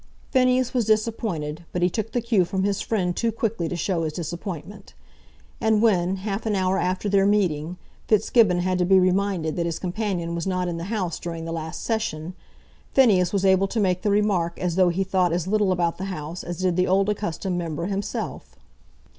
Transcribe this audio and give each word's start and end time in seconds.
Phineas 0.31 0.73
was 0.73 0.85
disappointed, 0.85 1.63
but 1.71 1.83
he 1.83 1.89
took 1.91 2.11
the 2.11 2.21
cue 2.21 2.43
from 2.43 2.63
his 2.63 2.81
friend 2.81 3.15
too 3.15 3.31
quickly 3.31 3.69
to 3.69 3.75
show 3.75 4.01
his 4.01 4.13
disappointment. 4.13 4.95
And 5.61 5.79
when, 5.79 6.15
half 6.15 6.47
an 6.47 6.55
hour 6.55 6.79
after 6.79 7.07
their 7.07 7.27
meeting, 7.27 7.77
Fitzgibbon 8.07 8.61
had 8.61 8.79
to 8.79 8.83
be 8.85 8.99
reminded 8.99 9.55
that 9.57 9.67
his 9.67 9.77
companion 9.77 10.33
was 10.33 10.47
not 10.47 10.67
in 10.67 10.77
the 10.77 10.85
House 10.85 11.19
during 11.19 11.45
the 11.45 11.51
last 11.51 11.83
session, 11.83 12.33
Phineas 12.95 13.31
was 13.31 13.45
able 13.45 13.67
to 13.67 13.79
make 13.79 14.01
the 14.01 14.09
remark 14.09 14.57
as 14.57 14.73
though 14.75 14.89
he 14.89 15.03
thought 15.03 15.31
as 15.33 15.45
little 15.45 15.71
about 15.71 15.99
the 15.99 16.05
House 16.05 16.43
as 16.43 16.57
did 16.57 16.77
the 16.77 16.87
old 16.87 17.07
accustomed 17.07 17.59
member 17.59 17.85
himself. 17.85 18.55